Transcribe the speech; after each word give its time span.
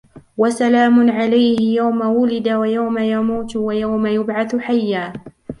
وسلام 0.37 1.11
عليه 1.11 1.75
يوم 1.75 2.01
ولد 2.01 2.49
ويوم 2.49 2.97
يموت 2.97 3.55
ويوم 3.55 4.05
يبعث 4.07 4.55
حيا 4.55 5.13